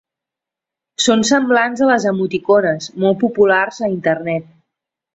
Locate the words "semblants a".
1.31-1.91